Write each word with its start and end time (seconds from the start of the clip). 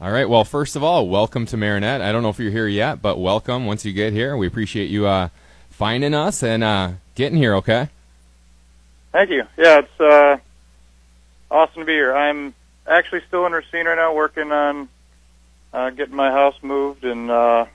All 0.00 0.10
right. 0.10 0.28
Well, 0.28 0.44
first 0.44 0.76
of 0.76 0.82
all, 0.82 1.08
welcome 1.08 1.44
to 1.46 1.56
Marinette. 1.56 2.00
I 2.00 2.10
don't 2.10 2.22
know 2.22 2.30
if 2.30 2.38
you're 2.38 2.50
here 2.50 2.66
yet, 2.66 3.02
but 3.02 3.18
welcome 3.18 3.66
once 3.66 3.84
you 3.84 3.92
get 3.92 4.12
here. 4.14 4.34
We 4.36 4.46
appreciate 4.46 4.86
you 4.88 5.06
uh, 5.06 5.28
finding 5.68 6.14
us 6.14 6.42
and 6.42 6.64
uh, 6.64 6.92
getting 7.14 7.36
here, 7.36 7.54
okay? 7.56 7.90
Thank 9.12 9.28
you. 9.30 9.42
Yeah, 9.58 9.80
it's 9.80 10.00
uh, 10.00 10.38
awesome 11.50 11.82
to 11.82 11.84
be 11.84 11.92
here. 11.92 12.14
I'm 12.16 12.54
actually 12.86 13.20
still 13.28 13.44
in 13.44 13.52
Racine 13.52 13.84
right 13.86 13.96
now, 13.96 14.14
working 14.14 14.50
on 14.50 14.88
uh, 15.74 15.90
getting 15.90 16.16
my 16.16 16.30
house 16.30 16.56
moved 16.62 17.04
and 17.04 17.30
uh, 17.30 17.66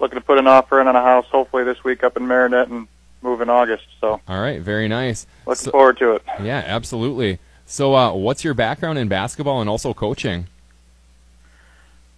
looking 0.00 0.18
to 0.18 0.24
put 0.24 0.38
an 0.38 0.48
offer 0.48 0.80
in 0.80 0.88
on 0.88 0.96
a 0.96 1.02
house 1.02 1.26
hopefully 1.30 1.62
this 1.62 1.84
week 1.84 2.02
up 2.02 2.16
in 2.16 2.26
Marinette 2.26 2.68
and 2.68 2.88
move 3.22 3.40
in 3.40 3.48
August. 3.48 3.84
So 4.00 4.20
All 4.26 4.40
right. 4.40 4.60
Very 4.60 4.88
nice. 4.88 5.28
looking 5.46 5.64
So- 5.66 5.70
forward 5.70 5.98
to 5.98 6.14
it. 6.16 6.22
Yeah, 6.42 6.64
absolutely. 6.66 7.38
So, 7.68 7.94
uh, 7.96 8.12
what's 8.12 8.42
your 8.44 8.54
background 8.54 8.98
in 8.98 9.06
basketball 9.08 9.60
and 9.60 9.68
also 9.70 9.92
coaching? 9.94 10.46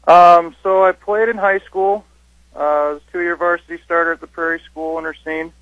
Um, 0.08 0.56
so 0.62 0.82
I 0.82 0.92
played 0.92 1.28
in 1.28 1.36
high 1.36 1.58
school. 1.58 2.02
Uh, 2.56 2.58
I 2.58 2.92
was 2.94 3.02
a 3.06 3.12
two-year 3.12 3.36
varsity 3.36 3.78
starter 3.84 4.12
at 4.12 4.20
the 4.22 4.26
Prairie 4.26 4.60
School 4.60 4.98
in 4.98 5.04
Racine. 5.04 5.52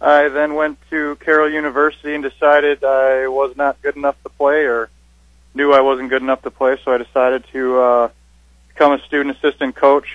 I 0.00 0.28
then 0.28 0.54
went 0.54 0.78
to 0.90 1.16
Carroll 1.16 1.50
University 1.50 2.14
and 2.14 2.22
decided 2.22 2.84
I 2.84 3.26
was 3.26 3.56
not 3.56 3.82
good 3.82 3.96
enough 3.96 4.14
to 4.22 4.28
play, 4.28 4.66
or 4.66 4.90
knew 5.54 5.72
I 5.72 5.80
wasn't 5.80 6.08
good 6.08 6.22
enough 6.22 6.42
to 6.42 6.52
play. 6.52 6.78
So 6.84 6.94
I 6.94 6.98
decided 6.98 7.44
to 7.52 7.78
uh, 7.80 8.08
become 8.68 8.92
a 8.92 9.00
student 9.06 9.36
assistant 9.36 9.74
coach 9.74 10.08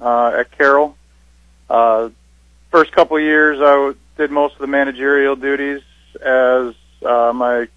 uh, 0.00 0.32
at 0.40 0.50
Carroll. 0.50 0.96
Uh, 1.70 2.10
first 2.72 2.90
couple 2.90 3.20
years, 3.20 3.60
I 3.60 3.74
w- 3.74 3.96
did 4.16 4.32
most 4.32 4.54
of 4.54 4.60
the 4.60 4.66
managerial 4.66 5.36
duties. 5.36 5.82
As 6.20 6.74
uh, 7.06 7.32
my 7.32 7.68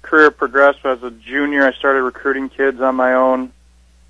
career 0.00 0.30
progressed, 0.30 0.86
as 0.86 1.02
a 1.02 1.10
junior, 1.10 1.66
I 1.66 1.72
started 1.72 2.02
recruiting 2.02 2.48
kids 2.48 2.80
on 2.80 2.94
my 2.94 3.12
own 3.12 3.52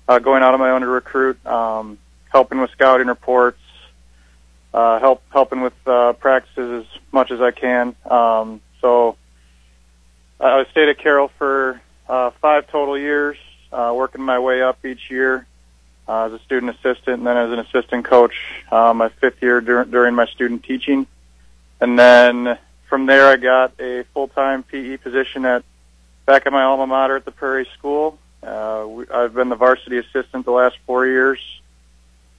uh, 0.07 0.19
going 0.19 0.43
out 0.43 0.53
on 0.53 0.59
my 0.59 0.71
own 0.71 0.81
to 0.81 0.87
recruit, 0.87 1.43
um, 1.45 1.97
helping 2.29 2.59
with 2.59 2.71
scouting 2.71 3.07
reports, 3.07 3.59
uh, 4.73 4.99
help 4.99 5.23
helping 5.31 5.61
with 5.61 5.73
uh, 5.85 6.13
practices 6.13 6.85
as 6.85 7.01
much 7.11 7.31
as 7.31 7.41
I 7.41 7.51
can. 7.51 7.95
Um, 8.05 8.61
so 8.81 9.17
I 10.39 10.65
stayed 10.71 10.89
at 10.89 10.99
Carroll 10.99 11.31
for 11.37 11.81
uh, 12.07 12.31
five 12.41 12.67
total 12.67 12.97
years, 12.97 13.37
uh, 13.71 13.93
working 13.95 14.21
my 14.21 14.39
way 14.39 14.61
up 14.61 14.85
each 14.85 15.09
year 15.09 15.45
uh, 16.07 16.25
as 16.25 16.33
a 16.33 16.39
student 16.39 16.75
assistant, 16.75 17.17
and 17.19 17.27
then 17.27 17.37
as 17.37 17.51
an 17.51 17.59
assistant 17.59 18.05
coach 18.05 18.35
uh, 18.71 18.93
my 18.93 19.09
fifth 19.09 19.41
year 19.41 19.61
dur- 19.61 19.85
during 19.85 20.15
my 20.15 20.25
student 20.27 20.63
teaching, 20.63 21.07
and 21.81 21.97
then 21.97 22.57
from 22.87 23.05
there 23.05 23.27
I 23.27 23.35
got 23.35 23.73
a 23.79 24.03
full 24.13 24.27
time 24.29 24.63
PE 24.63 24.97
position 24.97 25.45
at 25.45 25.63
back 26.25 26.45
at 26.45 26.53
my 26.53 26.63
alma 26.63 26.87
mater 26.87 27.15
at 27.15 27.25
the 27.25 27.31
Prairie 27.31 27.67
School. 27.77 28.17
We, 28.87 29.07
I've 29.07 29.33
been 29.33 29.49
the 29.49 29.55
varsity 29.55 29.97
assistant 29.97 30.45
the 30.45 30.51
last 30.51 30.77
four 30.85 31.05
years, 31.05 31.39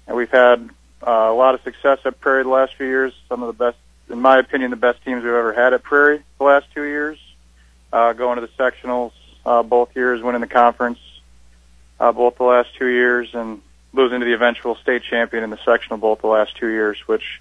and 0.06 0.16
we've 0.16 0.30
had 0.30 0.68
uh, 1.06 1.10
a 1.10 1.34
lot 1.34 1.54
of 1.54 1.62
success 1.62 1.98
at 2.04 2.20
Prairie 2.20 2.42
the 2.42 2.48
last 2.48 2.74
few 2.74 2.86
years. 2.86 3.12
Some 3.28 3.42
of 3.42 3.46
the 3.48 3.64
best, 3.64 3.78
in 4.10 4.20
my 4.20 4.38
opinion, 4.38 4.70
the 4.70 4.76
best 4.76 5.04
teams 5.04 5.22
we've 5.22 5.32
ever 5.32 5.52
had 5.52 5.72
at 5.74 5.82
Prairie 5.82 6.22
the 6.38 6.44
last 6.44 6.66
two 6.74 6.84
years. 6.84 7.18
Uh, 7.92 8.12
going 8.12 8.38
to 8.38 8.42
the 8.42 8.52
sectionals 8.62 9.12
uh, 9.46 9.62
both 9.62 9.96
years, 9.96 10.22
winning 10.22 10.42
the 10.42 10.46
conference 10.46 10.98
uh, 12.00 12.12
both 12.12 12.36
the 12.36 12.44
last 12.44 12.68
two 12.78 12.86
years, 12.86 13.30
and 13.32 13.60
losing 13.92 14.20
to 14.20 14.26
the 14.26 14.34
eventual 14.34 14.76
state 14.76 15.02
champion 15.02 15.42
in 15.42 15.50
the 15.50 15.58
sectional 15.64 15.98
both 15.98 16.20
the 16.20 16.26
last 16.26 16.56
two 16.56 16.68
years, 16.68 16.98
which 17.06 17.40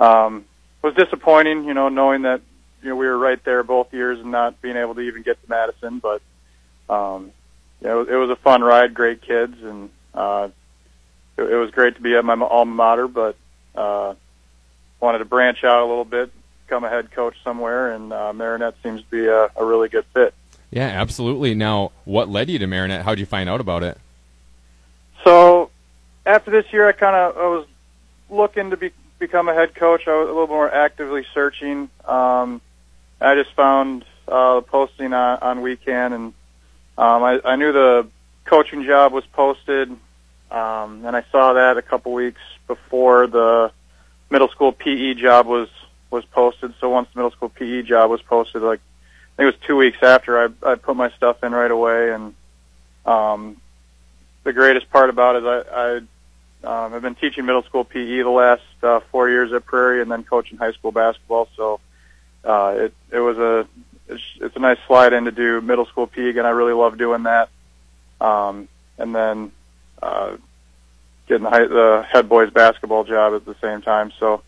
um, 0.00 0.44
was 0.82 0.94
disappointing. 0.94 1.64
You 1.64 1.74
know, 1.74 1.88
knowing 1.88 2.22
that 2.22 2.40
you 2.82 2.90
know 2.90 2.96
we 2.96 3.06
were 3.06 3.18
right 3.18 3.42
there 3.44 3.62
both 3.62 3.92
years 3.92 4.18
and 4.20 4.30
not 4.30 4.60
being 4.60 4.76
able 4.76 4.94
to 4.94 5.00
even 5.02 5.22
get 5.22 5.40
to 5.42 5.48
Madison, 5.48 6.00
but 6.00 6.22
um, 6.88 7.32
you 7.80 7.86
know, 7.86 8.00
it 8.02 8.14
was 8.14 8.30
a 8.30 8.36
fun 8.36 8.62
ride, 8.62 8.94
great 8.94 9.22
kids, 9.22 9.56
and 9.62 9.90
uh, 10.14 10.48
it, 11.36 11.42
it 11.42 11.56
was 11.56 11.70
great 11.70 11.94
to 11.96 12.00
be 12.00 12.16
at 12.16 12.24
my 12.24 12.34
alma 12.34 12.74
mater. 12.74 13.08
But 13.08 13.36
uh, 13.74 14.14
wanted 15.00 15.18
to 15.18 15.24
branch 15.24 15.64
out 15.64 15.80
a 15.80 15.86
little 15.86 16.04
bit, 16.04 16.30
become 16.66 16.84
a 16.84 16.88
head 16.88 17.10
coach 17.12 17.36
somewhere, 17.44 17.92
and 17.92 18.12
uh, 18.12 18.32
Marinette 18.32 18.74
seems 18.82 19.02
to 19.02 19.08
be 19.08 19.26
a, 19.26 19.50
a 19.56 19.64
really 19.64 19.88
good 19.88 20.04
fit. 20.12 20.34
Yeah, 20.70 20.88
absolutely. 20.88 21.54
Now, 21.54 21.92
what 22.04 22.28
led 22.28 22.50
you 22.50 22.58
to 22.58 22.66
Marinette? 22.66 23.04
How 23.04 23.10
did 23.10 23.20
you 23.20 23.26
find 23.26 23.48
out 23.48 23.60
about 23.60 23.82
it? 23.82 23.96
So 25.24 25.70
after 26.26 26.50
this 26.50 26.66
year, 26.72 26.86
I 26.88 26.92
kind 26.92 27.16
of 27.16 27.36
I 27.36 27.46
was 27.46 27.66
looking 28.28 28.70
to 28.70 28.76
be, 28.76 28.90
become 29.18 29.48
a 29.48 29.54
head 29.54 29.74
coach. 29.74 30.06
I 30.06 30.16
was 30.16 30.28
a 30.28 30.32
little 30.32 30.46
more 30.46 30.72
actively 30.72 31.24
searching. 31.32 31.88
Um, 32.04 32.60
I 33.20 33.34
just 33.34 33.52
found 33.54 34.04
uh, 34.26 34.60
posting 34.60 35.12
on, 35.12 35.38
on 35.40 35.58
WECAN, 35.60 36.14
and 36.14 36.34
um, 36.98 37.22
I, 37.22 37.40
I 37.44 37.56
knew 37.56 37.72
the 37.72 38.08
coaching 38.44 38.84
job 38.84 39.12
was 39.12 39.24
posted, 39.32 39.88
um, 40.50 41.04
and 41.06 41.14
I 41.14 41.24
saw 41.30 41.52
that 41.52 41.76
a 41.76 41.82
couple 41.82 42.12
weeks 42.12 42.40
before 42.66 43.28
the 43.28 43.70
middle 44.30 44.48
school 44.48 44.72
PE 44.72 45.14
job 45.14 45.46
was 45.46 45.68
was 46.10 46.24
posted. 46.24 46.74
So 46.80 46.88
once 46.90 47.08
the 47.14 47.18
middle 47.20 47.30
school 47.30 47.50
PE 47.50 47.82
job 47.82 48.10
was 48.10 48.20
posted, 48.22 48.62
like 48.62 48.80
I 48.80 49.36
think 49.36 49.42
it 49.54 49.56
was 49.58 49.66
two 49.66 49.76
weeks 49.76 49.98
after, 50.02 50.42
I 50.42 50.72
I 50.72 50.74
put 50.74 50.96
my 50.96 51.10
stuff 51.10 51.44
in 51.44 51.52
right 51.52 51.70
away, 51.70 52.10
and 52.10 52.34
um, 53.06 53.60
the 54.42 54.52
greatest 54.52 54.90
part 54.90 55.08
about 55.08 55.36
it 55.36 55.44
is 55.44 55.64
I, 55.70 55.76
I 55.80 55.96
um, 56.64 56.94
I've 56.94 57.02
been 57.02 57.14
teaching 57.14 57.46
middle 57.46 57.62
school 57.62 57.84
PE 57.84 58.22
the 58.22 58.28
last 58.28 58.62
uh, 58.82 58.98
four 59.12 59.30
years 59.30 59.52
at 59.52 59.64
Prairie, 59.64 60.02
and 60.02 60.10
then 60.10 60.24
coaching 60.24 60.58
high 60.58 60.72
school 60.72 60.90
basketball. 60.90 61.48
So 61.54 61.78
uh, 62.42 62.74
it 62.76 62.94
it 63.12 63.20
was 63.20 63.38
a 63.38 63.68
it's, 64.08 64.22
it's 64.40 64.56
a 64.56 64.60
nice 64.60 64.78
slide 64.86 65.12
in 65.12 65.24
to 65.24 65.32
do 65.32 65.60
middle 65.60 65.86
school 65.86 66.06
PE 66.06 66.30
again. 66.30 66.46
I 66.46 66.50
really 66.50 66.72
love 66.72 66.98
doing 66.98 67.24
that. 67.24 67.50
Um, 68.20 68.68
and 68.96 69.14
then 69.14 69.52
uh, 70.02 70.36
getting 71.26 71.44
the, 71.44 71.50
high, 71.50 71.66
the 71.66 72.06
head 72.10 72.28
boys 72.28 72.50
basketball 72.50 73.04
job 73.04 73.34
at 73.34 73.44
the 73.44 73.54
same 73.60 73.82
time. 73.82 74.12
So 74.18 74.42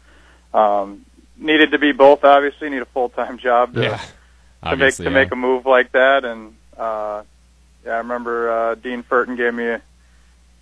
um, 0.53 1.04
needed 1.37 1.72
to 1.72 1.78
be 1.78 1.93
both. 1.93 2.25
Obviously, 2.25 2.71
need 2.71 2.82
a 2.82 2.87
full 2.87 3.10
time 3.10 3.38
job 3.43 3.75
to 3.75 3.82
yeah, 3.82 4.04
to 4.71 4.76
make 4.76 4.94
to 4.97 5.04
yeah. 5.04 5.09
make 5.10 5.32
a 5.32 5.37
move 5.37 5.66
like 5.66 5.92
that. 5.92 6.25
And 6.25 6.56
uh, 6.77 7.22
yeah, 7.84 7.92
I 7.92 7.98
remember 7.98 8.50
uh, 8.50 8.75
Dean 8.75 9.03
Furton 9.03 9.37
gave 9.37 9.54
me 9.54 9.66
a, 9.66 9.82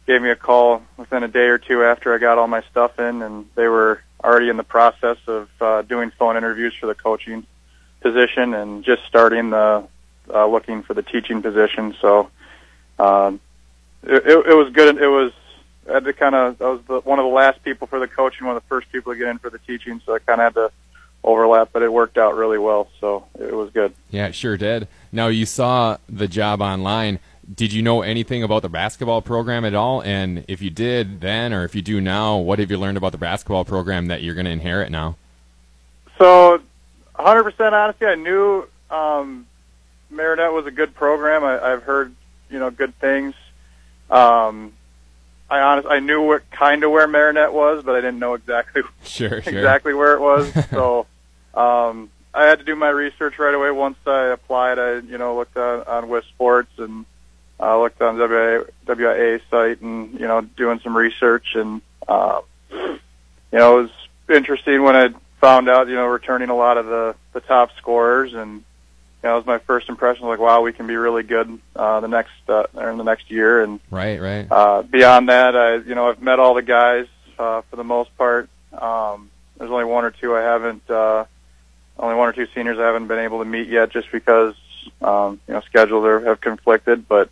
gave 0.07 0.21
me 0.21 0.31
a 0.31 0.37
call 0.37 0.83
within 0.97 1.23
a 1.23 1.29
day 1.29 1.47
or 1.47 1.59
two 1.59 1.83
after 1.85 2.15
I 2.15 2.19
got 2.19 2.39
all 2.39 2.49
my 2.49 2.63
stuff 2.71 2.99
in, 2.99 3.23
and 3.23 3.47
they 3.55 3.69
were 3.69 4.03
already 4.23 4.49
in 4.49 4.57
the 4.57 4.65
process 4.65 5.19
of 5.27 5.49
uh, 5.61 5.83
doing 5.83 6.11
phone 6.19 6.37
interviews 6.37 6.75
for 6.75 6.87
the 6.87 6.95
coaching 6.95 7.47
position 8.01 8.55
and 8.55 8.85
just 8.85 9.03
starting 9.07 9.51
the 9.51 9.87
uh, 10.33 10.47
looking 10.47 10.83
for 10.83 10.95
the 10.95 11.03
teaching 11.03 11.43
position. 11.43 11.95
So 12.01 12.31
um, 12.99 13.41
it, 14.03 14.27
it, 14.27 14.47
it 14.47 14.55
was 14.55 14.71
good. 14.73 14.99
It 14.99 15.09
was 15.09 15.33
I 15.89 15.95
had 15.95 16.05
to 16.05 16.13
kind 16.13 16.35
of 16.35 16.61
I 16.61 16.69
was 16.69 16.81
the, 16.87 17.01
one 17.01 17.19
of 17.19 17.25
the 17.25 17.33
last 17.33 17.63
people 17.63 17.87
for 17.87 17.99
the 17.99 18.09
coaching, 18.09 18.47
one 18.47 18.57
of 18.57 18.63
the 18.63 18.69
first 18.69 18.91
people 18.93 19.13
to 19.13 19.19
get 19.19 19.29
in 19.29 19.39
for 19.39 19.51
the 19.51 19.59
teaching, 19.59 20.01
so 20.05 20.15
I 20.15 20.19
kind 20.19 20.41
of 20.41 20.45
had 20.45 20.55
to 20.55 20.73
overlap, 21.25 21.71
but 21.73 21.83
it 21.83 21.93
worked 21.93 22.19
out 22.19 22.37
really 22.37 22.59
well. 22.59 22.89
So 23.01 23.27
it 23.39 23.55
was 23.55 23.71
good. 23.71 23.95
Yeah, 24.11 24.27
it 24.27 24.35
sure 24.35 24.57
did. 24.57 24.89
Now, 25.13 25.29
you 25.29 25.47
saw 25.47 25.99
the 26.09 26.29
job 26.29 26.61
online. 26.61 27.19
Did 27.53 27.73
you 27.73 27.83
know 27.83 28.03
anything 28.03 28.43
about 28.43 28.63
the 28.63 28.69
basketball 28.69 29.23
program 29.23 29.65
at 29.65 29.75
all? 29.75 30.03
And 30.03 30.45
if 30.49 30.61
you 30.61 30.71
did 30.71 31.21
then, 31.21 31.53
or 31.53 31.65
if 31.65 31.75
you 31.75 31.83
do 31.83 32.01
now, 32.01 32.37
what 32.37 32.59
have 32.59 32.71
you 32.71 32.77
learned 32.77 32.99
about 32.99 33.13
the 33.13 33.19
basketball 33.19 33.65
program 33.65 34.07
that 34.07 34.23
you're 34.23 34.35
going 34.35 34.45
to 34.45 34.51
inherit 34.51 34.91
now? 34.91 35.17
So, 36.19 36.61
100% 37.19 37.73
honesty, 37.73 38.07
I 38.07 38.15
knew 38.15 38.67
um, 38.91 39.47
Marinette 40.11 40.53
was 40.53 40.67
a 40.67 40.71
good 40.71 40.95
program. 40.95 41.45
I, 41.45 41.59
I've 41.61 41.83
heard, 41.83 42.15
you 42.51 42.59
know, 42.59 42.71
good 42.71 42.99
things. 42.99 43.35
Um, 44.11 44.73
I 45.51 45.61
honest, 45.61 45.89
I 45.89 46.01
knew 46.01 46.23
what 46.23 46.51
kind 46.51 46.85
of 46.85 46.91
where 46.91 47.07
Marinette 47.09 47.53
was, 47.53 47.83
but 47.83 47.95
I 47.95 48.01
didn't 48.01 48.19
know 48.19 48.35
exactly 48.35 48.83
Sure, 49.05 49.43
sure. 49.43 49.55
exactly 49.55 49.95
where 49.95 50.15
it 50.15 50.21
was. 50.21 50.53
so, 50.71 51.07
um, 51.55 52.11
I 52.35 52.45
had 52.45 52.59
to 52.59 52.65
do 52.65 52.77
my 52.77 52.91
research 52.91 53.39
right 53.39 53.55
away. 53.55 53.71
Once 53.71 53.97
I 54.07 54.27
applied, 54.27 54.79
I 54.79 54.97
you 54.99 55.19
know 55.19 55.37
looked 55.37 55.57
on, 55.57 55.83
on 55.85 56.09
WIS 56.09 56.25
Sports 56.27 56.71
and 56.79 57.05
uh, 57.59 57.81
looked 57.81 58.01
on 58.03 58.17
WIA, 58.17 58.69
WIA 58.87 59.41
site 59.51 59.81
and 59.81 60.13
you 60.13 60.27
know 60.27 60.43
doing 60.43 60.79
some 60.81 60.97
research 60.97 61.55
and 61.55 61.81
uh, 62.07 62.41
you 62.71 62.99
know 63.53 63.79
it 63.81 63.83
was 63.83 63.91
interesting 64.29 64.83
when 64.83 64.95
I 64.95 65.09
found 65.41 65.69
out 65.69 65.89
you 65.89 65.95
know 65.95 66.07
returning 66.07 66.51
a 66.51 66.57
lot 66.57 66.77
of 66.79 66.87
the 66.87 67.15
the 67.33 67.41
top 67.41 67.71
scorers 67.77 68.35
and 68.35 68.63
you 69.23 69.29
know, 69.29 69.33
it 69.35 69.37
was 69.39 69.47
my 69.47 69.59
first 69.59 69.89
impression 69.89 70.27
like 70.27 70.39
wow 70.39 70.61
we 70.63 70.73
can 70.73 70.87
be 70.87 70.97
really 70.97 71.23
good 71.23 71.59
uh, 71.77 72.01
the 72.01 72.09
next 72.09 72.33
uh, 72.49 72.65
or 72.75 72.91
in 72.91 72.99
the 72.99 73.05
next 73.05 73.31
year 73.31 73.63
and 73.63 73.81
Right, 73.91 74.21
right. 74.21 74.47
uh, 74.51 74.83
beyond 74.83 75.29
that, 75.29 75.57
I 75.57 75.77
you 75.77 75.95
know 75.95 76.09
I've 76.09 76.23
met 76.23 76.39
all 76.39 76.55
the 76.55 76.63
guys 76.63 77.07
uh, 77.39 77.63
for 77.71 77.77
the 77.77 77.85
most 77.85 78.17
part. 78.17 78.49
Um, 78.73 79.31
there's 79.57 79.71
only 79.71 79.85
one 79.85 80.05
or 80.05 80.11
two 80.13 80.37
I 80.37 80.43
haven't, 80.43 80.89
uh, 80.89 81.25
only 81.99 82.15
one 82.15 82.29
or 82.29 82.33
two 82.33 82.47
seniors 82.55 82.79
I 82.79 82.83
haven't 82.87 83.09
been 83.09 83.19
able 83.19 83.41
to 83.41 83.45
meet 83.45 83.69
yet, 83.69 83.91
just 83.91 84.11
because 84.13 84.55
um, 85.03 85.41
you 85.49 85.55
know 85.55 85.61
schedules 85.63 86.05
are, 86.05 86.21
have 86.21 86.41
conflicted. 86.41 87.09
But 87.09 87.31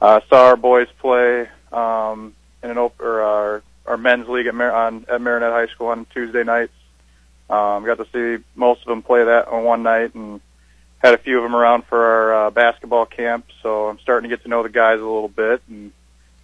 uh, 0.00 0.20
saw 0.28 0.46
our 0.46 0.56
boys 0.56 0.88
play 1.00 1.48
um, 1.72 2.34
in 2.62 2.70
an 2.70 2.78
op- 2.78 3.00
or 3.00 3.20
our, 3.22 3.62
our 3.86 3.96
men's 3.96 4.28
league 4.28 4.46
at 4.46 4.54
Mar- 4.54 4.70
on 4.72 5.06
at 5.08 5.20
Marinette 5.20 5.52
High 5.52 5.66
School 5.68 5.88
on 5.88 6.06
Tuesday 6.14 6.44
nights. 6.44 6.72
Um, 7.48 7.84
got 7.84 7.98
to 7.98 8.06
see 8.12 8.42
most 8.54 8.80
of 8.82 8.86
them 8.86 9.02
play 9.02 9.24
that 9.24 9.48
on 9.48 9.64
one 9.64 9.82
night 9.82 10.14
and 10.14 10.40
had 10.98 11.14
a 11.14 11.18
few 11.18 11.36
of 11.36 11.42
them 11.42 11.54
around 11.54 11.84
for 11.84 12.04
our 12.04 12.46
uh, 12.46 12.50
basketball 12.50 13.06
camp. 13.06 13.46
So 13.62 13.88
I'm 13.88 13.98
starting 14.00 14.28
to 14.28 14.36
get 14.36 14.42
to 14.42 14.48
know 14.48 14.62
the 14.62 14.68
guys 14.68 15.00
a 15.00 15.04
little 15.04 15.28
bit 15.28 15.62
and 15.68 15.92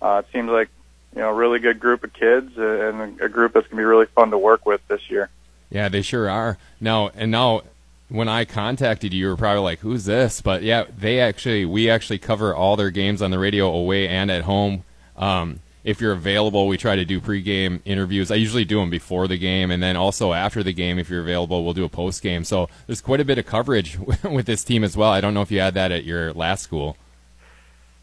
uh, 0.02 0.22
it 0.24 0.32
seems 0.32 0.50
like 0.50 0.68
you 1.14 1.20
know 1.20 1.30
a 1.30 1.34
really 1.34 1.60
good 1.60 1.78
group 1.78 2.04
of 2.04 2.12
kids 2.12 2.52
and 2.56 3.20
a 3.20 3.28
group 3.28 3.52
that's 3.52 3.66
going 3.66 3.76
to 3.76 3.80
be 3.80 3.84
really 3.84 4.06
fun 4.06 4.30
to 4.30 4.38
work 4.38 4.66
with 4.66 4.86
this 4.88 5.08
year. 5.08 5.30
Yeah, 5.70 5.88
they 5.88 6.02
sure 6.02 6.28
are. 6.28 6.58
Now 6.80 7.10
and 7.14 7.30
now, 7.30 7.62
when 8.08 8.28
I 8.28 8.44
contacted 8.44 9.12
you, 9.12 9.20
you 9.20 9.28
were 9.28 9.36
probably 9.36 9.62
like, 9.62 9.78
"Who's 9.78 10.04
this?" 10.04 10.40
But 10.40 10.62
yeah, 10.62 10.84
they 10.98 11.20
actually 11.20 11.64
we 11.64 11.88
actually 11.88 12.18
cover 12.18 12.54
all 12.54 12.76
their 12.76 12.90
games 12.90 13.22
on 13.22 13.30
the 13.30 13.38
radio 13.38 13.72
away 13.72 14.08
and 14.08 14.30
at 14.30 14.42
home. 14.42 14.84
Um, 15.16 15.60
if 15.84 16.00
you're 16.00 16.12
available, 16.12 16.68
we 16.68 16.76
try 16.76 16.96
to 16.96 17.04
do 17.04 17.20
pregame 17.20 17.80
interviews. 17.84 18.30
I 18.30 18.36
usually 18.36 18.64
do 18.64 18.78
them 18.78 18.90
before 18.90 19.26
the 19.26 19.38
game, 19.38 19.70
and 19.70 19.82
then 19.82 19.96
also 19.96 20.32
after 20.32 20.62
the 20.62 20.72
game, 20.72 20.98
if 20.98 21.10
you're 21.10 21.22
available, 21.22 21.64
we'll 21.64 21.74
do 21.74 21.84
a 21.84 21.88
post 21.88 22.22
game. 22.22 22.44
So 22.44 22.68
there's 22.86 23.00
quite 23.00 23.20
a 23.20 23.24
bit 23.24 23.38
of 23.38 23.46
coverage 23.46 23.98
with 24.22 24.46
this 24.46 24.62
team 24.64 24.84
as 24.84 24.96
well. 24.96 25.10
I 25.10 25.20
don't 25.20 25.34
know 25.34 25.42
if 25.42 25.50
you 25.50 25.60
had 25.60 25.74
that 25.74 25.90
at 25.90 26.04
your 26.04 26.32
last 26.32 26.62
school. 26.62 26.96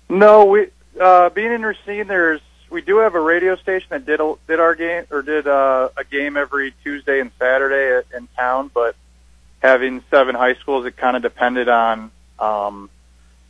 No, 0.10 0.46
we 0.46 0.68
uh, 1.00 1.30
being 1.30 1.54
in 1.54 1.62
Racine, 1.62 2.08
there's 2.08 2.42
we 2.70 2.82
do 2.82 2.98
have 2.98 3.16
a 3.16 3.20
radio 3.20 3.56
station 3.56 3.88
that 3.90 4.06
did 4.06 4.20
a, 4.20 4.36
did 4.48 4.60
our 4.60 4.76
game 4.76 5.06
or 5.10 5.22
did 5.22 5.48
uh, 5.48 5.90
a 5.96 6.04
game 6.04 6.38
every 6.38 6.74
Tuesday 6.84 7.20
and 7.20 7.32
Saturday 7.40 8.06
in 8.16 8.28
town, 8.36 8.70
but 8.74 8.96
having 9.60 10.04
seven 10.10 10.36
high 10.36 10.56
schools, 10.56 10.86
it 10.86 10.98
kind 10.98 11.16
of 11.16 11.22
depended 11.22 11.70
on 11.70 12.12
um, 12.40 12.90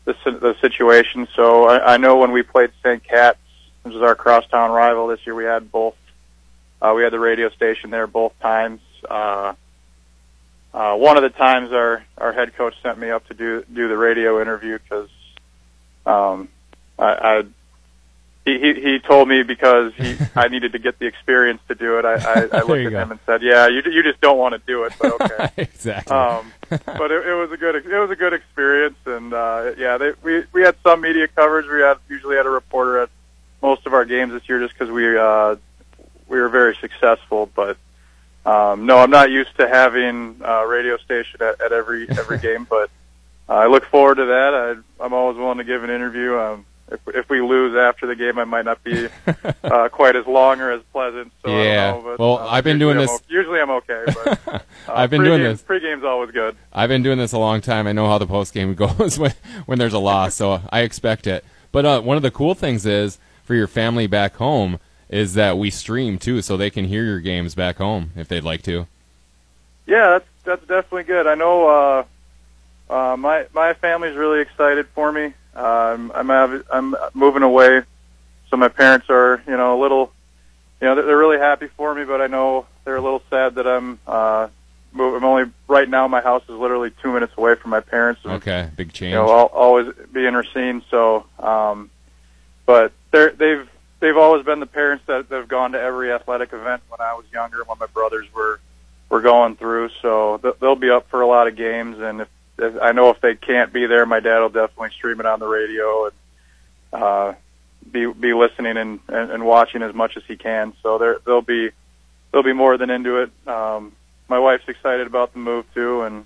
the 0.05 0.13
the 0.25 0.55
situation. 0.61 1.27
So 1.35 1.65
I, 1.65 1.95
I 1.95 1.97
know 1.97 2.17
when 2.17 2.31
we 2.31 2.43
played 2.43 2.71
St. 2.83 3.03
Cat's 3.03 3.39
which 3.83 3.93
is 3.93 4.01
our 4.01 4.15
crosstown 4.15 4.71
rival 4.71 5.07
this 5.07 5.19
year. 5.25 5.35
We 5.35 5.45
had 5.45 5.71
both. 5.71 5.95
Uh, 6.81 6.93
we 6.95 7.03
had 7.03 7.11
the 7.11 7.19
radio 7.19 7.49
station 7.49 7.89
there 7.89 8.07
both 8.07 8.37
times. 8.39 8.81
Uh, 9.09 9.53
uh, 10.73 10.95
one 10.95 11.17
of 11.17 11.23
the 11.23 11.29
times, 11.29 11.71
our 11.71 12.03
our 12.17 12.31
head 12.31 12.55
coach 12.55 12.75
sent 12.83 12.97
me 12.99 13.09
up 13.09 13.27
to 13.27 13.33
do 13.33 13.63
do 13.73 13.87
the 13.87 13.97
radio 13.97 14.41
interview 14.41 14.77
because 14.77 15.09
um, 16.05 16.49
I, 16.97 17.05
I 17.05 17.43
he, 18.45 18.59
he 18.59 18.81
he 18.81 18.99
told 18.99 19.27
me 19.27 19.43
because 19.43 19.93
he 19.95 20.15
I 20.35 20.47
needed 20.49 20.73
to 20.73 20.79
get 20.79 20.99
the 20.99 21.05
experience 21.05 21.61
to 21.67 21.75
do 21.75 21.99
it. 21.99 22.05
I, 22.05 22.13
I, 22.13 22.33
I 22.33 22.61
looked 22.63 22.85
at 22.85 22.91
go. 22.91 23.01
him 23.01 23.11
and 23.11 23.19
said, 23.25 23.41
"Yeah, 23.41 23.67
you 23.67 23.81
you 23.85 24.03
just 24.03 24.21
don't 24.21 24.37
want 24.37 24.53
to 24.53 24.61
do 24.65 24.83
it, 24.83 24.93
but 24.99 25.21
okay." 25.21 25.49
exactly. 25.57 26.15
Um, 26.15 26.51
but 26.69 27.11
it, 27.11 27.27
it 27.27 27.33
was 27.33 27.51
a 27.51 27.57
good 27.57 27.75
it 27.75 27.99
was 27.99 28.11
a 28.11 28.15
good 28.15 28.33
experience, 28.33 28.97
and 29.05 29.33
uh, 29.33 29.71
yeah, 29.77 29.97
they, 29.97 30.11
we 30.23 30.43
we 30.51 30.61
had 30.61 30.75
some 30.83 31.01
media 31.01 31.27
coverage. 31.27 31.67
We 31.67 31.81
had 31.81 31.97
usually 32.09 32.35
had 32.35 32.45
a 32.45 32.49
reporter 32.49 32.98
at 32.98 32.98
most 32.98 32.98
of 32.98 32.98
our 33.99 34.05
games 34.05 34.31
this 34.31 34.47
year 34.47 34.59
just 34.59 34.73
because 34.73 34.89
we 34.89 35.17
uh, 35.17 35.55
we 36.27 36.39
were 36.39 36.49
very 36.49 36.75
successful. 36.75 37.49
But 37.53 37.77
um, 38.45 38.85
no, 38.85 38.97
I'm 38.97 39.11
not 39.11 39.29
used 39.29 39.55
to 39.57 39.67
having 39.67 40.41
a 40.43 40.65
radio 40.65 40.97
station 40.97 41.41
at, 41.41 41.61
at 41.61 41.71
every 41.71 42.09
every 42.09 42.39
game. 42.47 42.65
But 42.69 42.89
uh, 43.47 43.53
I 43.53 43.67
look 43.67 43.85
forward 43.85 44.15
to 44.15 44.25
that. 44.25 44.53
I, 44.53 45.03
I'm 45.03 45.13
always 45.13 45.37
willing 45.37 45.57
to 45.57 45.63
give 45.63 45.83
an 45.83 45.89
interview. 45.89 46.37
Um, 46.37 46.65
if, 46.91 46.99
if 47.09 47.29
we 47.29 47.39
lose 47.41 47.75
after 47.75 48.07
the 48.07 48.15
game, 48.15 48.39
I 48.39 48.45
might 48.45 48.65
not 48.65 48.83
be 48.83 49.07
uh, 49.63 49.89
quite 49.89 50.15
as 50.15 50.25
long 50.25 50.59
or 50.59 50.71
as 50.71 50.81
pleasant. 50.91 51.31
So 51.45 51.51
yeah. 51.51 51.91
Know, 51.91 52.01
but, 52.01 52.19
well, 52.19 52.37
uh, 52.39 52.47
I've 52.47 52.63
been 52.63 52.79
doing 52.79 52.97
I'm 52.97 53.03
this. 53.03 53.11
O- 53.11 53.19
usually, 53.27 53.59
I'm 53.59 53.69
okay. 53.69 54.05
But 54.07 54.47
uh, 54.47 54.59
I've 54.87 55.09
been 55.09 55.23
doing 55.23 55.43
this. 55.43 55.61
Pre-game's 55.61 56.03
always 56.03 56.31
good. 56.31 56.55
I've 56.73 56.89
been 56.89 57.03
doing 57.03 57.17
this 57.19 57.33
a 57.33 57.37
long 57.37 57.61
time. 57.61 57.85
I 57.85 57.91
know 57.91 58.07
how 58.07 58.17
the 58.17 58.27
post 58.27 58.53
game 58.53 58.73
goes 58.75 59.19
when 59.19 59.33
when 59.65 59.77
there's 59.77 59.93
a 59.93 59.99
loss, 59.99 60.35
so 60.35 60.61
I 60.71 60.81
expect 60.81 61.27
it. 61.27 61.43
But 61.71 61.85
uh, 61.85 62.01
one 62.01 62.17
of 62.17 62.23
the 62.23 62.31
cool 62.31 62.55
things 62.55 62.85
is 62.85 63.19
for 63.49 63.55
your 63.55 63.65
family 63.65 64.05
back 64.05 64.35
home 64.35 64.79
is 65.09 65.33
that 65.33 65.57
we 65.57 65.71
stream 65.71 66.19
too, 66.19 66.39
so 66.39 66.55
they 66.55 66.69
can 66.69 66.85
hear 66.85 67.03
your 67.03 67.19
games 67.19 67.55
back 67.55 67.77
home 67.77 68.11
if 68.15 68.27
they'd 68.27 68.43
like 68.43 68.61
to. 68.61 68.85
Yeah, 69.87 70.09
that's 70.09 70.27
that's 70.43 70.61
definitely 70.67 71.05
good. 71.05 71.25
I 71.25 71.33
know 71.33 71.67
uh, 71.67 72.93
uh, 72.93 73.17
my 73.17 73.47
my 73.51 73.73
family's 73.73 74.15
really 74.15 74.39
excited 74.41 74.85
for 74.89 75.11
me. 75.11 75.33
Um, 75.55 76.11
I'm 76.13 76.29
I'm, 76.29 76.63
I'm 76.71 76.95
moving 77.15 77.41
away, 77.41 77.81
so 78.51 78.57
my 78.57 78.67
parents 78.67 79.07
are 79.09 79.41
you 79.47 79.57
know 79.57 79.79
a 79.79 79.81
little, 79.81 80.11
you 80.79 80.85
know 80.85 80.93
they're 80.93 81.17
really 81.17 81.39
happy 81.39 81.69
for 81.75 81.95
me, 81.95 82.05
but 82.05 82.21
I 82.21 82.27
know 82.27 82.67
they're 82.85 82.97
a 82.97 83.01
little 83.01 83.23
sad 83.31 83.55
that 83.55 83.65
I'm. 83.65 83.97
Uh, 84.05 84.49
move, 84.91 85.15
I'm 85.15 85.23
only 85.23 85.51
right 85.67 85.89
now. 85.89 86.07
My 86.07 86.21
house 86.21 86.43
is 86.43 86.49
literally 86.49 86.91
two 87.01 87.11
minutes 87.11 87.33
away 87.35 87.55
from 87.55 87.71
my 87.71 87.79
parents. 87.79 88.21
And, 88.25 88.33
okay, 88.33 88.69
big 88.75 88.93
change. 88.93 89.13
You 89.13 89.15
know, 89.15 89.29
I'll 89.29 89.45
always 89.47 89.91
be 90.13 90.27
in 90.27 90.35
Racine, 90.35 90.83
so 90.91 91.25
um, 91.39 91.89
but 92.67 92.93
they're, 93.11 93.31
they've 93.31 93.69
they've 93.99 94.17
always 94.17 94.45
been 94.45 94.59
the 94.59 94.65
parents 94.65 95.03
that 95.07 95.27
have 95.29 95.47
gone 95.47 95.73
to 95.73 95.79
every 95.79 96.11
athletic 96.11 96.53
event 96.53 96.81
when 96.89 97.01
I 97.01 97.13
was 97.13 97.25
younger, 97.31 97.63
when 97.63 97.77
my 97.79 97.87
brothers 97.87 98.27
were 98.33 98.59
were 99.09 99.21
going 99.21 99.55
through. 99.55 99.89
So 100.01 100.55
they'll 100.59 100.75
be 100.75 100.89
up 100.89 101.09
for 101.09 101.21
a 101.21 101.27
lot 101.27 101.47
of 101.47 101.55
games, 101.55 101.99
and 101.99 102.21
if, 102.21 102.27
if 102.57 102.81
I 102.81 102.91
know 102.91 103.09
if 103.09 103.21
they 103.21 103.35
can't 103.35 103.73
be 103.73 103.85
there, 103.85 104.05
my 104.05 104.19
dad 104.19 104.39
will 104.39 104.49
definitely 104.49 104.91
stream 104.91 105.19
it 105.19 105.25
on 105.25 105.39
the 105.39 105.47
radio 105.47 106.05
and 106.05 106.13
uh, 106.91 107.33
be 107.91 108.11
be 108.11 108.33
listening 108.33 108.77
and, 108.77 108.99
and 109.07 109.31
and 109.31 109.45
watching 109.45 109.81
as 109.81 109.93
much 109.93 110.17
as 110.17 110.23
he 110.27 110.35
can. 110.35 110.73
So 110.83 110.97
they're, 110.97 111.17
they'll 111.25 111.41
be 111.41 111.71
they'll 112.31 112.43
be 112.43 112.53
more 112.53 112.77
than 112.77 112.89
into 112.89 113.23
it. 113.23 113.31
Um, 113.47 113.93
my 114.27 114.39
wife's 114.39 114.67
excited 114.67 115.07
about 115.07 115.33
the 115.33 115.39
move 115.39 115.65
too, 115.73 116.03
and 116.03 116.25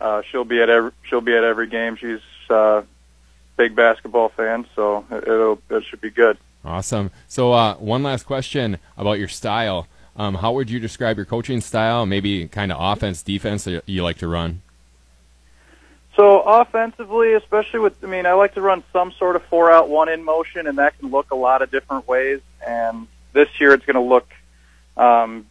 uh, 0.00 0.22
she'll 0.30 0.44
be 0.44 0.62
at 0.62 0.70
every 0.70 0.92
she'll 1.02 1.20
be 1.20 1.36
at 1.36 1.44
every 1.44 1.66
game. 1.66 1.96
She's 1.96 2.20
uh, 2.48 2.82
big 3.60 3.76
basketball 3.76 4.30
fan, 4.30 4.64
so 4.74 5.04
it'll 5.10 5.60
it 5.68 5.84
should 5.84 6.00
be 6.00 6.08
good. 6.08 6.38
Awesome. 6.64 7.10
So 7.28 7.52
uh, 7.52 7.74
one 7.74 8.02
last 8.02 8.24
question 8.24 8.78
about 8.96 9.18
your 9.18 9.28
style. 9.28 9.86
Um, 10.16 10.36
how 10.36 10.52
would 10.52 10.70
you 10.70 10.80
describe 10.80 11.18
your 11.18 11.26
coaching 11.26 11.60
style? 11.60 12.06
Maybe 12.06 12.48
kind 12.48 12.72
of 12.72 12.78
offense, 12.80 13.22
defense 13.22 13.64
that 13.64 13.82
you 13.86 14.02
like 14.02 14.16
to 14.18 14.28
run. 14.28 14.62
So 16.16 16.40
offensively, 16.40 17.34
especially 17.34 17.80
with, 17.80 18.02
I 18.02 18.06
mean, 18.06 18.24
I 18.24 18.32
like 18.32 18.54
to 18.54 18.62
run 18.62 18.82
some 18.94 19.12
sort 19.12 19.36
of 19.36 19.42
four 19.44 19.70
out, 19.70 19.88
one 19.90 20.08
in 20.08 20.24
motion, 20.24 20.66
and 20.66 20.78
that 20.78 20.98
can 20.98 21.10
look 21.10 21.30
a 21.30 21.36
lot 21.36 21.60
of 21.62 21.70
different 21.70 22.08
ways. 22.08 22.40
And 22.66 23.08
this 23.32 23.48
year, 23.60 23.74
it's 23.74 23.84
going 23.84 23.94
to 23.94 24.00
look 24.00 24.28
um, 24.96 25.46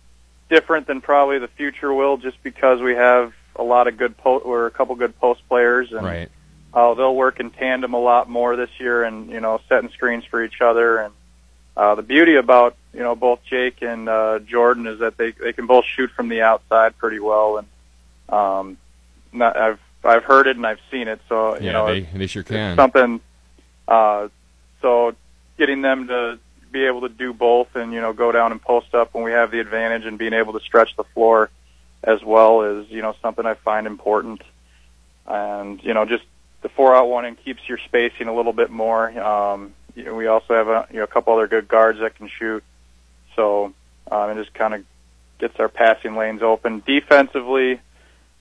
different 0.50 0.88
than 0.88 1.02
probably 1.02 1.38
the 1.38 1.48
future 1.48 1.94
will, 1.94 2.18
just 2.18 2.42
because 2.44 2.82
we 2.82 2.96
have 2.96 3.34
a 3.56 3.64
lot 3.64 3.88
of 3.88 3.98
good 3.98 4.18
po- 4.18 4.40
or 4.40 4.66
a 4.66 4.72
couple 4.72 4.96
good 4.96 5.18
post 5.20 5.48
players, 5.48 5.92
and 5.92 6.04
right 6.06 6.30
uh, 6.74 6.94
they'll 6.94 7.16
work 7.16 7.40
in 7.40 7.52
tandem 7.52 7.94
a 7.94 8.00
lot 8.00 8.30
more 8.30 8.56
this 8.56 8.70
year, 8.80 9.04
and 9.04 9.30
you 9.30 9.40
know, 9.40 9.60
setting 9.68 9.90
screens 9.90 10.26
for 10.26 10.44
each 10.44 10.62
other. 10.62 11.00
And 11.00 11.14
uh, 11.76 11.96
the 11.96 12.04
beauty 12.04 12.36
about 12.36 12.76
you 12.94 13.00
know 13.00 13.16
both 13.16 13.40
Jake 13.44 13.82
and 13.82 14.08
uh, 14.08 14.40
Jordan 14.40 14.88
is 14.88 15.00
that 15.00 15.18
they 15.18 15.32
they 15.32 15.54
can 15.54 15.66
both 15.66 15.86
shoot 15.86 16.12
from 16.12 16.30
the 16.30 16.42
outside 16.42 16.98
pretty 16.98 17.20
well, 17.20 17.58
and 17.58 17.68
um, 18.30 18.78
not, 19.32 19.58
I've 19.58 19.80
I've 20.04 20.24
heard 20.24 20.48
it 20.48 20.58
and 20.58 20.66
I've 20.66 20.80
seen 20.92 21.08
it. 21.08 21.22
So 21.28 21.58
you 21.58 21.68
yeah, 21.68 21.72
know, 21.72 21.88
they 21.88 22.02
they 22.02 22.28
sure 22.28 22.44
can. 22.44 22.76
something. 22.76 23.20
Uh, 23.88 24.28
so 24.82 25.16
getting 25.58 25.82
them 25.82 26.08
to 26.08 26.40
be 26.72 26.86
able 26.86 27.02
to 27.02 27.10
do 27.10 27.34
both 27.34 27.76
and 27.76 27.92
you 27.92 28.00
know 28.02 28.14
go 28.14 28.32
down 28.32 28.52
and 28.52 28.62
post 28.62 28.94
up 28.94 29.14
when 29.14 29.24
we 29.24 29.32
have 29.32 29.50
the 29.52 29.60
advantage 29.60 30.06
and 30.06 30.18
being 30.20 30.34
able 30.34 30.54
to 30.54 30.60
stretch 30.60 30.96
the 30.96 31.04
floor 31.04 31.50
as 32.04 32.24
well 32.24 32.62
is 32.62 32.90
you 32.90 33.02
know 33.02 33.16
something 33.22 33.46
I 33.46 33.56
find 33.56 33.88
important 33.88 34.42
and 35.26 35.84
you 35.84 35.94
know 35.94 36.06
just 36.06 36.24
the 36.62 36.70
four 36.70 36.96
out 36.96 37.10
one 37.10 37.26
and 37.26 37.42
keeps 37.44 37.68
your 37.68 37.78
spacing 37.78 38.28
a 38.28 38.36
little 38.36 38.54
bit 38.54 38.70
more. 38.70 39.10
Um, 39.20 39.74
you 39.96 40.06
know, 40.06 40.16
we 40.16 40.28
also 40.28 40.54
have 40.54 40.68
a, 40.68 40.88
you 40.92 40.98
know, 40.98 41.04
a 41.04 41.08
couple 41.08 41.34
other 41.34 41.48
good 41.48 41.68
guards 41.68 42.00
that 42.00 42.16
can 42.16 42.30
shoot, 42.30 42.64
so 43.36 43.74
um, 44.12 44.30
it 44.32 44.36
just 44.36 44.54
kind 44.54 44.74
of 44.74 44.86
gets 45.40 45.60
our 45.60 45.70
passing 45.70 46.16
lanes 46.16 46.42
open. 46.42 46.84
Defensively 46.86 47.80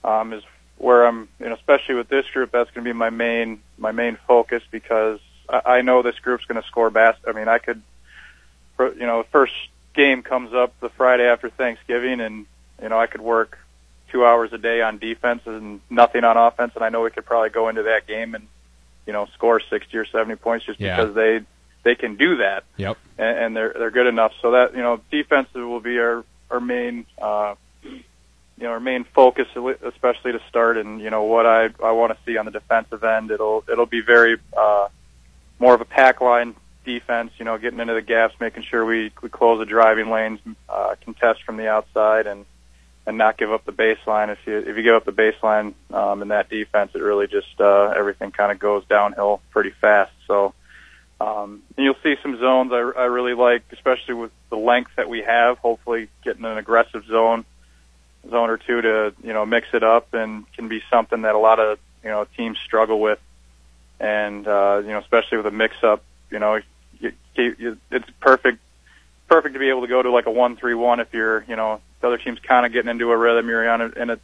um, 0.03 0.33
is 0.33 0.43
where 0.77 1.05
I'm, 1.05 1.27
you 1.39 1.47
know, 1.47 1.55
especially 1.55 1.95
with 1.95 2.07
this 2.07 2.25
group, 2.33 2.51
that's 2.51 2.71
going 2.71 2.85
to 2.85 2.89
be 2.89 2.97
my 2.97 3.09
main 3.09 3.61
my 3.77 3.91
main 3.91 4.17
focus 4.27 4.63
because 4.71 5.19
I, 5.49 5.61
I 5.65 5.81
know 5.81 6.01
this 6.01 6.19
group's 6.19 6.45
going 6.45 6.61
to 6.61 6.67
score 6.67 6.89
bas 6.89 7.15
I 7.27 7.33
mean, 7.33 7.47
I 7.47 7.57
could, 7.57 7.81
you 8.79 9.05
know, 9.05 9.23
first 9.31 9.53
game 9.93 10.23
comes 10.23 10.53
up 10.53 10.73
the 10.79 10.89
Friday 10.89 11.25
after 11.25 11.49
Thanksgiving, 11.49 12.21
and 12.21 12.45
you 12.81 12.89
know, 12.89 12.99
I 12.99 13.07
could 13.07 13.21
work 13.21 13.57
two 14.11 14.25
hours 14.25 14.51
a 14.53 14.57
day 14.57 14.81
on 14.81 14.97
defense 14.97 15.41
and 15.45 15.81
nothing 15.89 16.23
on 16.23 16.37
offense, 16.37 16.73
and 16.75 16.83
I 16.83 16.89
know 16.89 17.01
we 17.01 17.11
could 17.11 17.25
probably 17.25 17.49
go 17.49 17.69
into 17.69 17.83
that 17.83 18.07
game 18.07 18.35
and 18.35 18.47
you 19.05 19.13
know 19.13 19.27
score 19.33 19.61
sixty 19.69 19.97
or 19.97 20.05
seventy 20.05 20.35
points 20.35 20.65
just 20.65 20.79
yeah. 20.79 20.95
because 20.95 21.15
they 21.15 21.41
they 21.83 21.95
can 21.95 22.15
do 22.15 22.37
that. 22.37 22.63
Yep. 22.77 22.97
And, 23.17 23.37
and 23.37 23.55
they're 23.55 23.73
they're 23.77 23.91
good 23.91 24.07
enough. 24.07 24.33
So 24.41 24.51
that 24.51 24.75
you 24.75 24.81
know 24.81 25.01
defense 25.11 25.47
will 25.53 25.79
be 25.79 25.97
our 25.99 26.23
our 26.49 26.59
main 26.59 27.05
uh, 27.21 27.55
you 27.83 28.65
know 28.65 28.71
our 28.71 28.79
main 28.79 29.05
focus, 29.15 29.47
especially 29.83 30.33
to 30.33 30.41
start. 30.49 30.77
And 30.77 31.01
you 31.01 31.09
know 31.09 31.23
what 31.23 31.45
I 31.45 31.69
I 31.83 31.91
want 31.91 32.13
to 32.13 32.17
see 32.25 32.37
on 32.37 32.45
the 32.45 32.51
defensive 32.51 33.03
end, 33.03 33.31
it'll 33.31 33.63
it'll 33.71 33.85
be 33.85 34.01
very 34.01 34.37
uh, 34.55 34.89
more 35.59 35.73
of 35.73 35.81
a 35.81 35.85
pack 35.85 36.21
line 36.21 36.55
defense. 36.85 37.31
You 37.37 37.45
know, 37.45 37.57
getting 37.57 37.79
into 37.79 37.93
the 37.93 38.01
gaps, 38.01 38.35
making 38.39 38.63
sure 38.63 38.85
we 38.85 39.11
we 39.21 39.29
close 39.29 39.59
the 39.59 39.65
driving 39.65 40.09
lanes, 40.09 40.39
uh, 40.67 40.95
contest 41.03 41.43
from 41.43 41.57
the 41.57 41.67
outside, 41.69 42.27
and 42.27 42.45
and 43.09 43.17
not 43.17 43.37
give 43.37 43.51
up 43.51 43.65
the 43.65 43.73
baseline. 43.73 44.29
If 44.29 44.37
you 44.45 44.59
if 44.59 44.77
you 44.77 44.83
give 44.83 44.93
up 44.93 45.03
the 45.03 45.11
baseline 45.11 45.73
um, 45.91 46.21
in 46.21 46.27
that 46.27 46.47
defense, 46.47 46.91
it 46.93 47.01
really 47.01 47.27
just 47.27 47.59
uh, 47.59 47.93
everything 47.97 48.29
kind 48.31 48.51
of 48.51 48.59
goes 48.59 48.85
downhill 48.85 49.41
pretty 49.51 49.71
fast. 49.71 50.11
So 50.27 50.53
um, 51.19 51.63
and 51.75 51.83
you'll 51.83 51.97
see 52.03 52.15
some 52.21 52.39
zones 52.39 52.71
I, 52.71 52.77
I 52.77 53.05
really 53.05 53.33
like, 53.33 53.63
especially 53.73 54.13
with 54.13 54.31
the 54.49 54.57
length 54.57 54.91
that 54.95 55.09
we 55.09 55.21
have. 55.23 55.57
Hopefully, 55.57 56.07
getting 56.23 56.45
an 56.45 56.57
aggressive 56.57 57.03
zone 57.07 57.45
zone 58.29 58.49
or 58.49 58.57
two 58.57 58.81
to 58.81 59.13
you 59.23 59.33
know 59.33 59.45
mix 59.45 59.67
it 59.73 59.83
up 59.83 60.13
and 60.13 60.51
can 60.53 60.67
be 60.67 60.81
something 60.91 61.23
that 61.23 61.35
a 61.35 61.39
lot 61.39 61.59
of 61.59 61.79
you 62.03 62.09
know 62.09 62.25
teams 62.37 62.57
struggle 62.59 62.99
with. 62.99 63.19
And 63.99 64.47
uh, 64.47 64.81
you 64.83 64.91
know, 64.91 64.99
especially 64.99 65.37
with 65.37 65.47
a 65.47 65.51
mix 65.51 65.75
up, 65.83 66.03
you 66.29 66.39
know, 66.39 66.61
you, 66.99 67.11
you, 67.35 67.77
it's 67.91 68.09
perfect, 68.21 68.59
perfect 69.29 69.53
to 69.53 69.59
be 69.59 69.69
able 69.69 69.81
to 69.81 69.87
go 69.87 70.01
to 70.01 70.11
like 70.11 70.25
a 70.25 70.31
one-three-one 70.31 70.99
if 70.99 71.13
you're, 71.13 71.45
you 71.47 71.55
know, 71.55 71.79
the 72.01 72.07
other 72.07 72.17
team's 72.17 72.39
kind 72.39 72.65
of 72.65 72.73
getting 72.73 72.89
into 72.89 73.11
a 73.11 73.17
rhythm. 73.17 73.47
You're 73.47 73.69
on 73.69 73.81
a, 73.81 73.89
in 73.89 74.09
a 74.09 74.19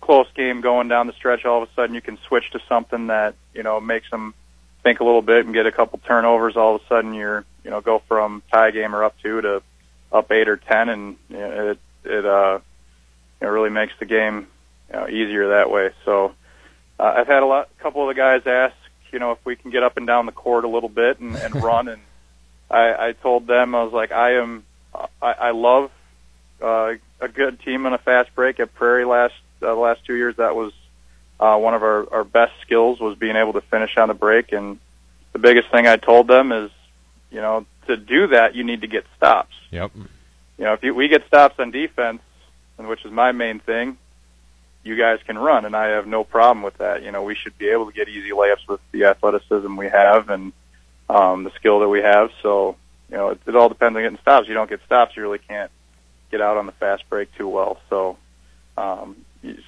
close 0.00 0.26
game 0.34 0.60
going 0.60 0.88
down 0.88 1.06
the 1.06 1.12
stretch. 1.12 1.44
All 1.44 1.62
of 1.62 1.68
a 1.68 1.72
sudden, 1.74 1.94
you 1.94 2.00
can 2.00 2.18
switch 2.26 2.50
to 2.52 2.60
something 2.68 3.08
that 3.08 3.34
you 3.54 3.62
know 3.62 3.80
makes 3.80 4.10
them 4.10 4.34
think 4.82 5.00
a 5.00 5.04
little 5.04 5.22
bit 5.22 5.44
and 5.44 5.54
get 5.54 5.66
a 5.66 5.72
couple 5.72 5.98
turnovers. 6.06 6.56
All 6.56 6.76
of 6.76 6.82
a 6.82 6.86
sudden, 6.86 7.14
you're, 7.14 7.44
you 7.64 7.70
know, 7.70 7.80
go 7.80 8.02
from 8.08 8.42
tie 8.52 8.70
game 8.70 8.94
or 8.94 9.04
up 9.04 9.14
two 9.22 9.40
to 9.40 9.62
up 10.12 10.30
eight 10.30 10.48
or 10.48 10.56
ten, 10.56 10.88
and 10.88 11.16
you 11.28 11.36
know, 11.36 11.70
it 11.70 11.78
it 12.04 12.26
uh, 12.26 12.58
it 13.40 13.46
really 13.46 13.70
makes 13.70 13.92
the 13.98 14.06
game 14.06 14.46
you 14.92 14.96
know, 14.98 15.08
easier 15.08 15.48
that 15.48 15.70
way. 15.70 15.90
So 16.04 16.34
uh, 16.98 17.14
I've 17.16 17.26
had 17.26 17.42
a 17.42 17.46
lot, 17.46 17.68
a 17.78 17.82
couple 17.82 18.02
of 18.02 18.14
the 18.14 18.20
guys 18.20 18.42
ask, 18.46 18.76
you 19.12 19.18
know, 19.18 19.32
if 19.32 19.38
we 19.44 19.56
can 19.56 19.70
get 19.70 19.82
up 19.82 19.96
and 19.96 20.06
down 20.06 20.26
the 20.26 20.32
court 20.32 20.64
a 20.64 20.68
little 20.68 20.88
bit 20.88 21.20
and, 21.20 21.34
and 21.36 21.54
run, 21.62 21.88
and 21.88 22.02
I, 22.70 23.08
I 23.08 23.12
told 23.12 23.46
them 23.46 23.74
I 23.74 23.82
was 23.82 23.92
like, 23.92 24.12
I 24.12 24.34
am, 24.34 24.64
I, 24.94 25.32
I 25.32 25.50
love 25.50 25.90
uh, 26.62 26.94
a 27.20 27.28
good 27.28 27.60
team 27.60 27.86
on 27.86 27.92
a 27.92 27.98
fast 27.98 28.34
break 28.34 28.60
at 28.60 28.74
Prairie 28.74 29.04
last 29.04 29.34
uh, 29.62 29.66
the 29.66 29.74
last 29.74 30.04
two 30.04 30.14
years. 30.14 30.36
That 30.36 30.54
was 30.54 30.72
uh, 31.38 31.56
one 31.56 31.74
of 31.74 31.82
our, 31.82 32.12
our 32.12 32.24
best 32.24 32.52
skills 32.62 33.00
was 33.00 33.16
being 33.18 33.36
able 33.36 33.54
to 33.54 33.60
finish 33.60 33.96
on 33.96 34.08
the 34.08 34.14
break, 34.14 34.52
and 34.52 34.78
the 35.32 35.38
biggest 35.38 35.70
thing 35.70 35.86
I 35.86 35.96
told 35.96 36.28
them 36.28 36.52
is, 36.52 36.70
you 37.30 37.40
know, 37.40 37.66
to 37.86 37.96
do 37.96 38.28
that 38.28 38.54
you 38.54 38.64
need 38.64 38.82
to 38.82 38.86
get 38.86 39.04
stops. 39.16 39.54
Yep. 39.70 39.92
You 39.94 40.64
know, 40.64 40.74
if 40.74 40.82
you, 40.82 40.94
we 40.94 41.08
get 41.08 41.26
stops 41.26 41.58
on 41.58 41.70
defense, 41.70 42.20
and 42.78 42.88
which 42.88 43.04
is 43.04 43.10
my 43.10 43.32
main 43.32 43.58
thing, 43.58 43.98
you 44.82 44.96
guys 44.96 45.18
can 45.26 45.38
run, 45.38 45.64
and 45.64 45.74
I 45.74 45.88
have 45.88 46.06
no 46.06 46.24
problem 46.24 46.62
with 46.62 46.78
that. 46.78 47.02
You 47.02 47.10
know, 47.10 47.22
we 47.22 47.34
should 47.34 47.56
be 47.58 47.68
able 47.68 47.86
to 47.86 47.92
get 47.92 48.08
easy 48.08 48.30
layups 48.30 48.68
with 48.68 48.80
the 48.92 49.04
athleticism 49.04 49.76
we 49.76 49.88
have 49.88 50.30
and 50.30 50.52
um, 51.10 51.44
the 51.44 51.50
skill 51.56 51.80
that 51.80 51.88
we 51.88 52.00
have. 52.00 52.30
So, 52.42 52.76
you 53.10 53.16
know, 53.16 53.30
it, 53.30 53.40
it 53.46 53.56
all 53.56 53.68
depends 53.68 53.96
on 53.96 54.02
getting 54.02 54.18
stops. 54.18 54.48
You 54.48 54.54
don't 54.54 54.70
get 54.70 54.80
stops, 54.86 55.16
you 55.16 55.22
really 55.22 55.38
can't 55.38 55.70
get 56.30 56.40
out 56.40 56.56
on 56.56 56.66
the 56.66 56.72
fast 56.72 57.08
break 57.10 57.34
too 57.36 57.48
well. 57.48 57.80
So, 57.90 58.16
um, 58.76 59.16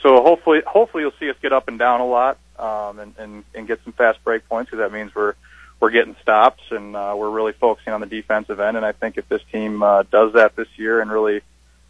so 0.02 0.22
hopefully, 0.22 0.62
hopefully 0.66 1.02
you'll 1.02 1.18
see 1.18 1.28
us 1.28 1.36
get 1.42 1.52
up 1.52 1.66
and 1.68 1.78
down 1.78 2.00
a 2.00 2.06
lot 2.06 2.38
um, 2.58 2.98
and, 2.98 3.14
and 3.18 3.44
and 3.54 3.66
get 3.66 3.82
some 3.84 3.92
fast 3.92 4.22
break 4.22 4.48
points 4.48 4.70
because 4.70 4.84
that 4.84 4.92
means 4.92 5.14
we're 5.14 5.34
we're 5.80 5.90
getting 5.90 6.14
stops 6.22 6.62
and 6.70 6.94
uh, 6.94 7.14
we're 7.16 7.30
really 7.30 7.52
focusing 7.52 7.92
on 7.92 8.00
the 8.00 8.06
defensive 8.06 8.60
end. 8.60 8.76
And 8.76 8.86
I 8.86 8.92
think 8.92 9.18
if 9.18 9.28
this 9.28 9.42
team 9.50 9.82
uh, 9.82 10.04
does 10.04 10.34
that 10.34 10.54
this 10.54 10.68
year 10.76 11.00
and 11.00 11.10
really 11.10 11.40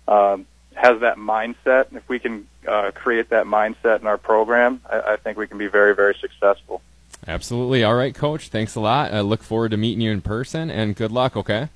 um, 0.09 0.47
has 0.75 1.01
that 1.01 1.19
mindset, 1.19 1.95
if 1.95 2.09
we 2.09 2.19
can 2.19 2.47
uh, 2.67 2.93
create 2.95 3.29
that 3.31 3.45
mindset 3.45 4.01
in 4.01 4.07
our 4.07 4.17
program, 4.17 4.81
I, 4.89 5.01
I 5.01 5.17
think 5.17 5.37
we 5.37 5.47
can 5.47 5.59
be 5.59 5.67
very, 5.67 5.95
very 5.95 6.17
successful. 6.21 6.81
Absolutely. 7.27 7.85
All 7.85 7.95
right, 7.95 8.15
Coach. 8.15 8.49
Thanks 8.49 8.75
a 8.75 8.81
lot. 8.81 9.13
I 9.13 9.21
look 9.21 9.43
forward 9.43 9.71
to 9.71 9.77
meeting 9.77 10.01
you 10.01 10.11
in 10.11 10.23
person, 10.23 10.71
and 10.71 10.97
good 10.97 11.13
luck. 11.13 11.37
Okay. 11.37 11.69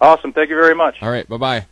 Awesome. 0.00 0.32
Thank 0.32 0.50
you 0.50 0.56
very 0.56 0.74
much. 0.74 0.96
All 1.00 1.10
right. 1.10 1.28
Bye 1.28 1.36
bye. 1.36 1.66